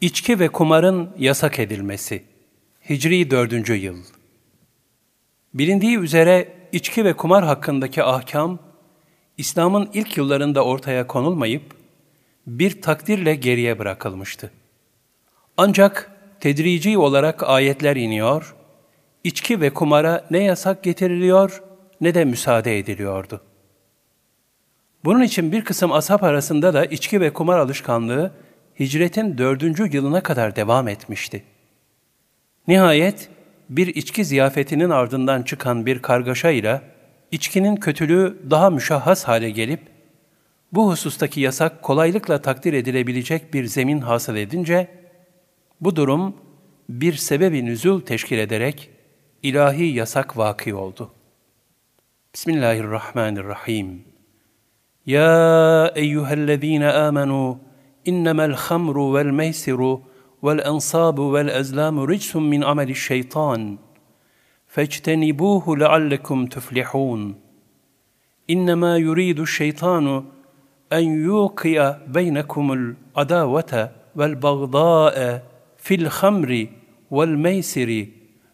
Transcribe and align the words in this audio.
İçki 0.00 0.38
ve 0.38 0.48
kumarın 0.48 1.10
yasak 1.18 1.58
edilmesi. 1.58 2.22
Hicri 2.88 3.30
4. 3.30 3.68
yıl. 3.68 3.96
Bilindiği 5.54 5.98
üzere 5.98 6.48
içki 6.72 7.04
ve 7.04 7.12
kumar 7.12 7.44
hakkındaki 7.44 8.02
ahkam, 8.02 8.58
İslam'ın 9.36 9.90
ilk 9.94 10.16
yıllarında 10.16 10.64
ortaya 10.64 11.06
konulmayıp, 11.06 11.62
bir 12.46 12.82
takdirle 12.82 13.34
geriye 13.34 13.78
bırakılmıştı. 13.78 14.50
Ancak 15.56 16.12
tedrici 16.40 16.98
olarak 16.98 17.42
ayetler 17.42 17.96
iniyor, 17.96 18.54
içki 19.24 19.60
ve 19.60 19.70
kumara 19.70 20.26
ne 20.30 20.42
yasak 20.42 20.82
getiriliyor 20.82 21.62
ne 22.00 22.14
de 22.14 22.24
müsaade 22.24 22.78
ediliyordu. 22.78 23.40
Bunun 25.04 25.22
için 25.22 25.52
bir 25.52 25.64
kısım 25.64 25.92
ashab 25.92 26.22
arasında 26.22 26.74
da 26.74 26.84
içki 26.84 27.20
ve 27.20 27.32
kumar 27.32 27.58
alışkanlığı 27.58 28.32
hicretin 28.78 29.38
dördüncü 29.38 29.96
yılına 29.96 30.20
kadar 30.20 30.56
devam 30.56 30.88
etmişti. 30.88 31.44
Nihayet 32.68 33.28
bir 33.68 33.86
içki 33.86 34.24
ziyafetinin 34.24 34.90
ardından 34.90 35.42
çıkan 35.42 35.86
bir 35.86 36.02
kargaşa 36.02 36.50
ile 36.50 36.80
içkinin 37.30 37.76
kötülüğü 37.76 38.38
daha 38.50 38.70
müşahhas 38.70 39.24
hale 39.24 39.50
gelip, 39.50 39.80
bu 40.72 40.90
husustaki 40.90 41.40
yasak 41.40 41.82
kolaylıkla 41.82 42.42
takdir 42.42 42.72
edilebilecek 42.72 43.54
bir 43.54 43.64
zemin 43.64 44.00
hasıl 44.00 44.36
edince, 44.36 44.88
bu 45.80 45.96
durum 45.96 46.36
bir 46.88 47.12
sebebi 47.12 47.64
nüzul 47.64 48.00
teşkil 48.00 48.38
ederek 48.38 48.90
ilahi 49.42 49.84
yasak 49.84 50.36
vaki 50.36 50.74
oldu. 50.74 51.10
Bismillahirrahmanirrahim. 52.34 54.04
Ya 55.06 55.92
eyyühellezine 55.94 56.92
amenu 56.92 57.58
إنما 58.08 58.44
الخمر 58.44 58.98
والميسر 58.98 59.98
والأنصاب 60.42 61.18
والأزلام 61.18 62.00
رجس 62.00 62.36
من 62.36 62.64
عمل 62.64 62.90
الشيطان 62.90 63.78
فاجتنبوه 64.66 65.76
لعلكم 65.76 66.46
تفلحون 66.46 67.34
إنما 68.50 68.96
يريد 68.96 69.40
الشيطان 69.40 70.24
أن 70.92 71.24
يوقع 71.24 71.96
بينكم 72.06 72.72
العداوة 72.72 73.90
والبغضاء 74.16 75.42
في 75.76 75.94
الخمر 75.94 76.66
والميسر 77.10 78.06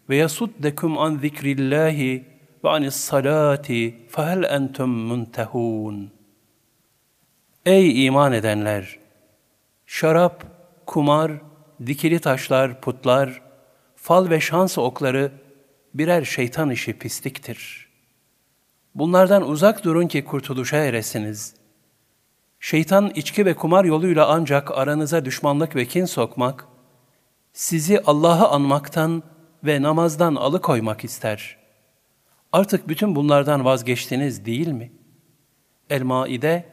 ويصدكم 0.08 0.98
عن 0.98 1.14
ذكر 1.16 1.52
الله 1.52 2.22
وعن 2.62 2.84
الصلاة 2.84 3.92
فهل 4.08 4.44
أنتم 4.44 5.08
منتهون 5.08 6.08
Ey 7.66 8.05
iman 8.06 8.32
edenler! 8.36 9.03
Şarap, 9.86 10.44
kumar, 10.86 11.32
dikili 11.86 12.18
taşlar, 12.18 12.80
putlar, 12.80 13.42
fal 13.96 14.30
ve 14.30 14.41
şans 14.41 14.78
okları 14.78 15.32
birer 15.94 16.24
şeytan 16.24 16.70
işi 16.70 16.98
pisliktir. 16.98 17.88
Bunlardan 18.94 19.48
uzak 19.48 19.84
durun 19.84 20.06
ki 20.06 20.24
kurtuluşa 20.24 20.76
eresiniz. 20.76 21.54
Şeytan 22.60 23.10
içki 23.10 23.46
ve 23.46 23.54
kumar 23.54 23.84
yoluyla 23.84 24.28
ancak 24.28 24.70
aranıza 24.78 25.24
düşmanlık 25.24 25.76
ve 25.76 25.86
kin 25.86 26.04
sokmak, 26.04 26.69
sizi 27.52 28.00
Allah'ı 28.00 28.48
anmaktan 28.48 29.22
ve 29.64 29.82
namazdan 29.82 30.34
alıkoymak 30.34 31.04
ister. 31.04 31.56
Artık 32.52 32.88
bütün 32.88 33.16
bunlardan 33.16 33.64
vazgeçtiniz 33.64 34.44
değil 34.44 34.69
mi? 34.69 34.92
El-Maide 35.91 36.64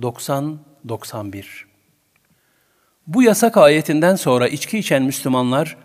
90-91 0.00 1.73
bu 3.06 3.22
yasak 3.22 3.56
ayetinden 3.56 4.16
sonra 4.16 4.48
içki 4.48 4.78
içen 4.78 5.02
Müslümanlar 5.02 5.76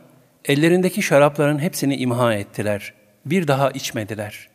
ellerindeki 0.46 1.02
şarapların 1.02 1.60
hepsini 1.60 1.96
imha 1.96 2.34
ettiler. 2.34 2.94
Bir 3.26 3.48
daha 3.48 3.72
içmediler. 3.72 4.50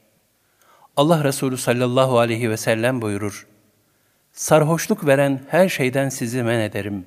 Allah 0.96 1.24
Resulü 1.24 1.56
sallallahu 1.56 2.18
aleyhi 2.18 2.50
ve 2.50 2.56
sellem 2.56 3.02
buyurur. 3.02 3.46
Sarhoşluk 4.32 5.06
veren 5.06 5.40
her 5.48 5.68
şeyden 5.68 6.08
sizi 6.08 6.42
men 6.42 6.60
ederim. 6.60 7.06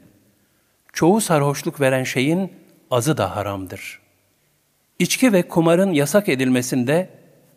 Çoğu 0.94 1.22
sarhoşluk 1.22 1.82
veren 1.82 2.04
şeyin 2.04 2.52
azı 2.92 3.18
da 3.18 3.36
haramdır. 3.36 4.00
İçki 5.00 5.34
ve 5.34 5.48
kumarın 5.48 5.94
yasak 5.94 6.30
edilmesinde 6.30 7.10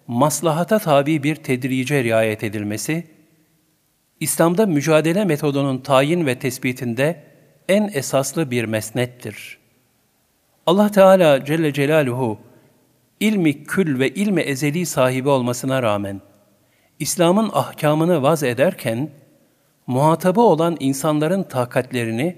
maslahata 0.07 0.79
tabi 0.79 1.23
bir 1.23 1.37
tedrice 1.37 2.05
riayet 2.05 2.45
edilmesi, 2.45 3.07
İslam'da 4.21 4.67
mücadele 4.67 5.25
metodunun 5.25 5.79
tayin 5.79 6.27
ve 6.27 6.39
tespitinde 6.39 7.30
en 7.71 7.91
esaslı 7.95 8.51
bir 8.51 8.65
mesnettir. 8.65 9.59
Allah 10.67 10.91
Teala 10.91 11.45
Celle 11.45 11.73
Celaluhu 11.73 12.39
ilmi 13.21 13.65
kül 13.65 13.99
ve 13.99 14.09
ilmi 14.09 14.41
ezeli 14.41 14.87
sahibi 14.87 15.29
olmasına 15.29 15.83
rağmen 15.83 16.21
İslam'ın 16.99 17.51
ahkamını 17.53 18.23
vaz 18.23 18.43
ederken 18.43 19.11
muhatabı 19.87 20.41
olan 20.41 20.77
insanların 20.81 21.43
takatlerini 21.43 22.37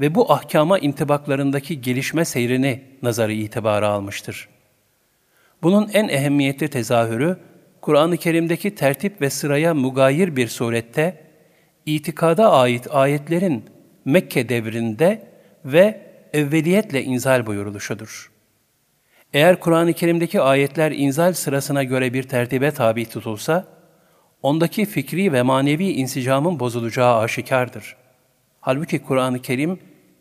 ve 0.00 0.14
bu 0.14 0.32
ahkama 0.32 0.78
intibaklarındaki 0.78 1.80
gelişme 1.80 2.24
seyrini 2.24 2.82
nazarı 3.02 3.32
itibara 3.32 3.88
almıştır. 3.88 4.48
Bunun 5.62 5.90
en 5.92 6.08
ehemmiyetli 6.08 6.68
tezahürü, 6.68 7.36
Kur'an-ı 7.80 8.16
Kerim'deki 8.16 8.74
tertip 8.74 9.20
ve 9.20 9.30
sıraya 9.30 9.74
mugayir 9.74 10.36
bir 10.36 10.48
surette, 10.48 11.24
itikada 11.86 12.52
ait 12.52 12.86
ayetlerin 12.90 13.73
Mekke 14.04 14.48
devrinde 14.48 15.28
ve 15.64 16.00
evveliyetle 16.32 17.02
inzal 17.02 17.46
buyuruluşudur. 17.46 18.30
Eğer 19.32 19.60
Kur'an-ı 19.60 19.92
Kerim'deki 19.92 20.40
ayetler 20.40 20.92
inzal 20.92 21.32
sırasına 21.32 21.82
göre 21.82 22.12
bir 22.12 22.22
tertibe 22.22 22.70
tabi 22.70 23.06
tutulsa, 23.06 23.66
ondaki 24.42 24.86
fikri 24.86 25.32
ve 25.32 25.42
manevi 25.42 25.90
insicamın 25.90 26.60
bozulacağı 26.60 27.18
aşikardır. 27.18 27.96
Halbuki 28.60 28.98
Kur'an-ı 28.98 29.42
Kerim, 29.42 29.78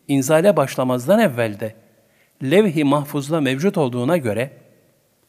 inzale 0.08 0.58
başlamazdan 0.58 1.20
evvelde, 1.20 1.76
levh-i 2.44 2.84
mahfuzla 2.84 3.42
mevcut 3.42 3.78
olduğuna 3.78 4.18
göre, 4.18 4.52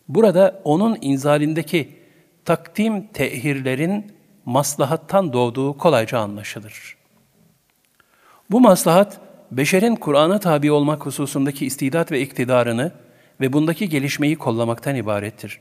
burada 0.08 0.60
onun 0.64 0.98
inzalindeki 1.00 1.88
takdim 2.44 3.06
tehirlerin 3.06 4.12
maslahattan 4.44 5.32
doğduğu 5.32 5.78
kolayca 5.78 6.18
anlaşılır.'' 6.18 7.03
Bu 8.50 8.60
maslahat, 8.60 9.20
beşerin 9.50 9.96
Kur'an'a 9.96 10.38
tabi 10.38 10.72
olmak 10.72 11.06
hususundaki 11.06 11.66
istidat 11.66 12.12
ve 12.12 12.20
iktidarını 12.20 12.92
ve 13.40 13.52
bundaki 13.52 13.88
gelişmeyi 13.88 14.36
kollamaktan 14.36 14.96
ibarettir. 14.96 15.60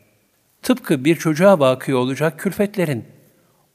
Tıpkı 0.61 1.05
bir 1.05 1.15
çocuğa 1.15 1.59
vakı 1.59 1.97
olacak 1.97 2.39
külfetlerin, 2.39 3.05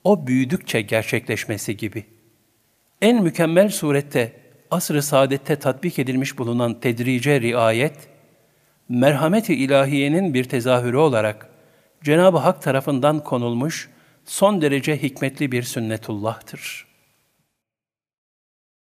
o 0.05 0.27
büyüdükçe 0.27 0.81
gerçekleşmesi 0.81 1.77
gibi. 1.77 2.05
En 3.03 3.23
mükemmel 3.23 3.69
surette, 3.69 4.33
asr-ı 4.71 5.03
saadette 5.03 5.57
tatbik 5.57 5.99
edilmiş 5.99 6.39
bulunan 6.39 6.81
tedrice 6.81 7.41
riayet, 7.41 7.97
merhamet-i 8.89 9.55
ilahiyenin 9.55 10.35
bir 10.35 10.45
tezahürü 10.45 10.97
olarak 10.97 11.49
Cenab-ı 12.05 12.39
Hak 12.39 12.63
tarafından 12.63 13.25
konulmuş 13.25 13.91
son 14.25 14.63
derece 14.63 15.03
hikmetli 15.03 15.53
bir 15.53 15.63
sünnetullah'tır.'' 15.63 16.88